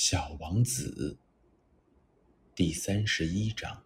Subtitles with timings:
[0.00, 1.18] 小王子
[2.54, 3.82] 第三十一章。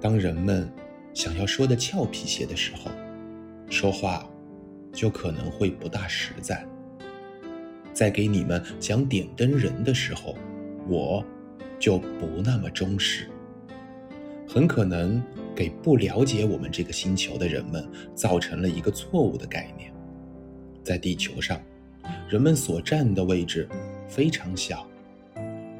[0.00, 0.68] 当人们
[1.14, 2.90] 想要说的俏皮些的时候，
[3.70, 4.28] 说话
[4.92, 6.66] 就可能会不大实在。
[7.94, 10.36] 在给你们讲点灯人的时候，
[10.88, 11.24] 我
[11.78, 13.30] 就不那么忠实，
[14.48, 15.22] 很可能。
[15.54, 19.92] 给不了解我们这个星球的人们造成了一个错误的概念：
[20.82, 21.60] 在地球上，
[22.28, 23.68] 人们所占的位置
[24.08, 24.86] 非常小。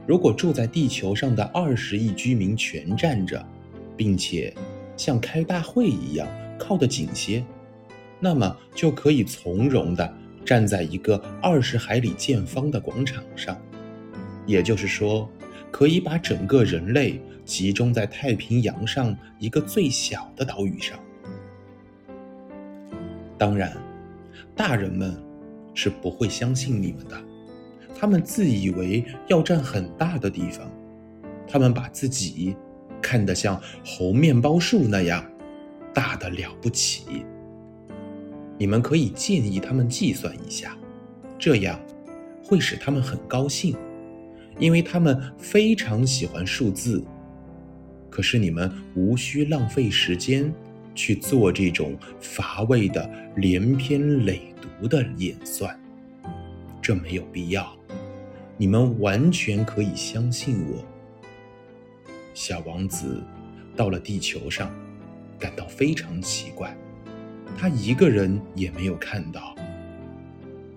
[0.07, 3.45] 如果住在地球上的二十亿居民全站着，
[3.97, 4.53] 并且
[4.97, 7.45] 像开大会一样靠得紧些，
[8.19, 13.57] 那么就可以从容地站在一个二十海里见方的广场上。
[14.45, 15.31] 也就是说，
[15.73, 17.21] 可以把整个人类。
[17.45, 20.97] 集中在太平洋上一个最小的岛屿上。
[23.37, 23.77] 当然，
[24.55, 25.21] 大人们
[25.75, 27.21] 是不会相信你们的。
[27.97, 30.71] 他们自以为要占很大的地方，
[31.49, 32.55] 他们把自己
[33.03, 35.29] 看得像猴面包树那样
[35.93, 37.27] 大的了不起。
[38.57, 40.79] 你们可以建议他们计算一下，
[41.41, 41.79] 这样
[42.45, 43.77] 会使他们很高兴，
[44.59, 47.03] 因为他们非常喜欢数字。
[48.11, 50.53] 可是你们无需浪费时间
[50.95, 55.79] 去做这种乏味的连篇累牍的演算，
[56.83, 57.75] 这没有必要。
[58.59, 60.85] 你们完全可以相信我。
[62.35, 63.23] 小王子
[63.75, 64.71] 到了地球上，
[65.39, 66.77] 感到非常奇怪，
[67.57, 69.55] 他一个人也没有看到。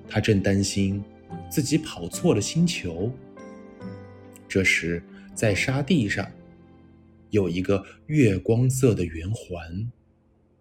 [0.07, 1.03] 他正担心
[1.49, 3.11] 自己跑错了星球。
[4.47, 6.29] 这时，在沙地上。
[7.31, 9.91] 有一个月光色的圆环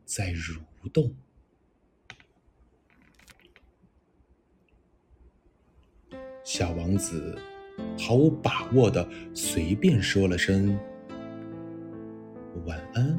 [0.04, 0.58] 在蠕
[0.92, 1.14] 动。
[6.42, 7.38] 小王子
[7.96, 10.76] 毫无把握的随便说了声
[12.66, 13.16] “晚安”。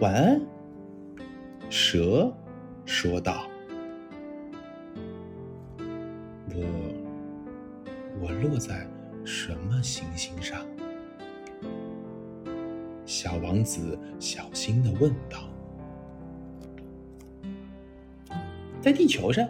[0.00, 0.40] 晚安，
[1.70, 2.30] 蛇
[2.84, 3.49] 说道
[8.40, 8.86] ：“落在。”
[9.22, 10.64] 什么行星上？
[13.04, 15.48] 小王子小心的问道。
[18.80, 19.46] 在地球上，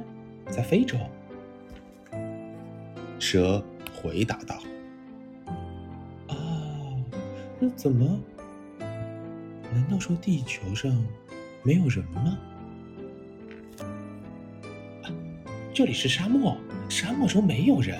[0.50, 0.98] 在非洲。
[3.20, 3.62] 蛇
[3.94, 4.56] 回答道。
[6.26, 6.34] 啊，
[7.60, 8.20] 那怎么？
[9.72, 10.90] 难道说地球上
[11.62, 12.36] 没有人吗？
[15.72, 16.56] 这里是沙漠，
[16.88, 17.96] 沙漠中没有人。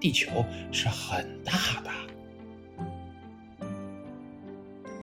[0.00, 1.52] 地球是很大。